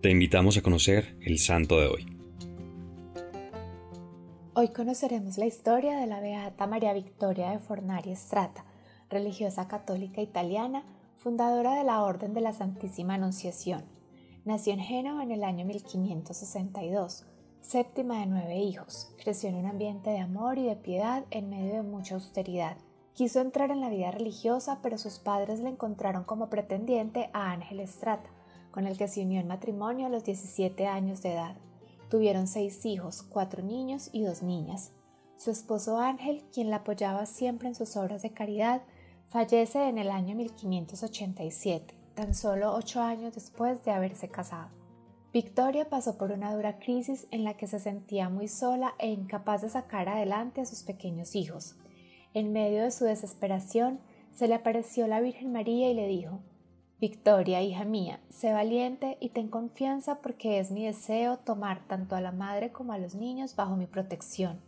[0.00, 2.06] Te invitamos a conocer el santo de hoy.
[4.54, 8.64] Hoy conoceremos la historia de la Beata María Victoria de Fornari Strata,
[9.10, 10.84] religiosa católica italiana,
[11.16, 13.86] fundadora de la Orden de la Santísima Anunciación.
[14.44, 17.26] Nació en Génova en el año 1562,
[17.60, 19.12] séptima de nueve hijos.
[19.20, 22.76] Creció en un ambiente de amor y de piedad en medio de mucha austeridad.
[23.14, 27.80] Quiso entrar en la vida religiosa, pero sus padres le encontraron como pretendiente a Ángel
[27.88, 28.30] Strata,
[28.78, 31.56] con el que se unió en matrimonio a los 17 años de edad.
[32.08, 34.92] Tuvieron seis hijos, cuatro niños y dos niñas.
[35.36, 38.82] Su esposo Ángel, quien la apoyaba siempre en sus obras de caridad,
[39.30, 44.68] fallece en el año 1587, tan solo ocho años después de haberse casado.
[45.32, 49.62] Victoria pasó por una dura crisis en la que se sentía muy sola e incapaz
[49.62, 51.74] de sacar adelante a sus pequeños hijos.
[52.32, 53.98] En medio de su desesperación,
[54.36, 56.38] se le apareció la Virgen María y le dijo,
[57.00, 62.20] Victoria, hija mía, sé valiente y ten confianza porque es mi deseo tomar tanto a
[62.20, 64.58] la madre como a los niños bajo mi protección.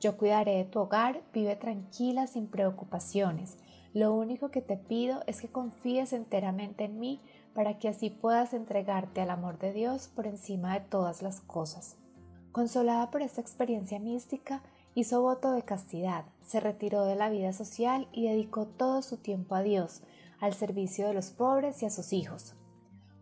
[0.00, 3.58] Yo cuidaré de tu hogar, vive tranquila sin preocupaciones.
[3.92, 7.20] Lo único que te pido es que confíes enteramente en mí
[7.54, 11.96] para que así puedas entregarte al amor de Dios por encima de todas las cosas.
[12.52, 14.62] Consolada por esta experiencia mística,
[14.94, 19.54] hizo voto de castidad, se retiró de la vida social y dedicó todo su tiempo
[19.54, 20.00] a Dios,
[20.40, 22.54] al servicio de los pobres y a sus hijos.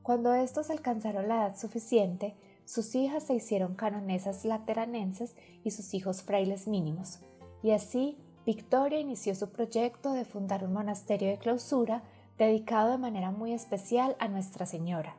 [0.03, 2.35] Cuando estos alcanzaron la edad suficiente,
[2.65, 7.21] sus hijas se hicieron canonesas lateranenses y sus hijos frailes mínimos,
[7.63, 12.03] y así Victoria inició su proyecto de fundar un monasterio de clausura
[12.37, 15.17] dedicado de manera muy especial a Nuestra Señora.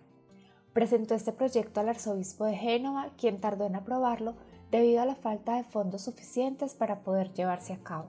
[0.73, 4.35] Presentó este proyecto al arzobispo de Génova, quien tardó en aprobarlo
[4.69, 8.07] debido a la falta de fondos suficientes para poder llevarse a cabo.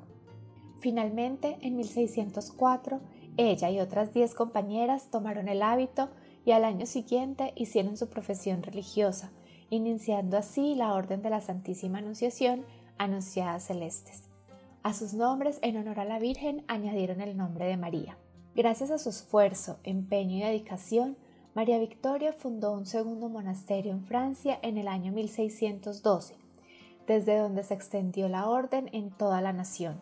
[0.80, 3.00] Finalmente, en 1604,
[3.36, 6.08] ella y otras diez compañeras tomaron el hábito
[6.44, 9.32] y al año siguiente hicieron su profesión religiosa,
[9.70, 12.64] iniciando así la Orden de la Santísima Anunciación,
[12.98, 14.24] Anunciadas Celestes.
[14.82, 18.16] A sus nombres, en honor a la Virgen, añadieron el nombre de María.
[18.54, 21.16] Gracias a su esfuerzo, empeño y dedicación,
[21.54, 26.36] María Victoria fundó un segundo monasterio en Francia en el año 1612,
[27.06, 30.00] desde donde se extendió la orden en toda la nación.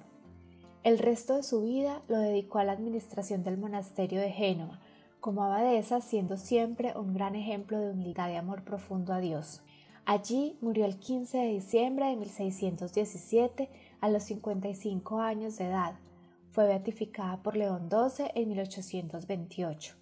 [0.85, 4.81] El resto de su vida lo dedicó a la administración del monasterio de Génova,
[5.19, 9.63] como abadesa siendo siempre un gran ejemplo de humildad y amor profundo a Dios.
[10.05, 13.71] Allí murió el 15 de diciembre de 1617
[14.03, 15.95] a los 55 años de edad.
[16.51, 19.95] Fue beatificada por León XII en 1828.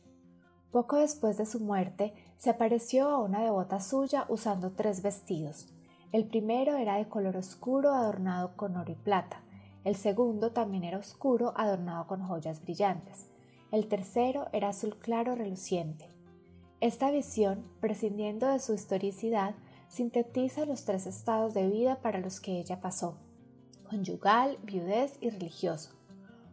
[0.72, 5.68] Poco después de su muerte, se apareció a una devota suya usando tres vestidos.
[6.10, 9.41] El primero era de color oscuro adornado con oro y plata.
[9.84, 13.26] El segundo también era oscuro, adornado con joyas brillantes.
[13.72, 16.08] El tercero era azul claro reluciente.
[16.80, 19.54] Esta visión, prescindiendo de su historicidad,
[19.88, 23.16] sintetiza los tres estados de vida para los que ella pasó,
[23.88, 25.90] conyugal, viudez y religioso.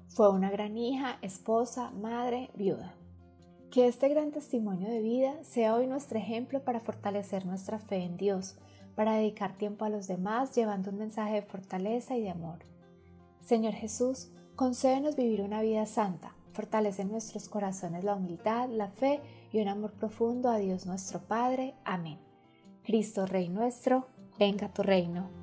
[0.08, 2.94] Fue una gran hija, esposa, madre, viuda.
[3.72, 8.18] Que este gran testimonio de vida sea hoy nuestro ejemplo para fortalecer nuestra fe en
[8.18, 8.56] Dios,
[8.96, 12.60] para dedicar tiempo a los demás llevando un mensaje de fortaleza y de amor.
[13.42, 19.22] Señor Jesús, concédenos vivir una vida santa, fortalece en nuestros corazones la humildad, la fe
[19.52, 21.76] y un amor profundo a Dios nuestro Padre.
[21.86, 22.20] Amén.
[22.84, 24.08] Cristo Rey nuestro,
[24.38, 25.39] venga tu reino.